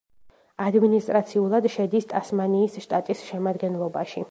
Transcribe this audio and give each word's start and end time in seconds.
ადმინისტრაციულად 0.67 1.67
შედის 1.75 2.09
ტასმანიის 2.15 2.81
შტატის 2.87 3.25
შემადგენლობაში. 3.31 4.19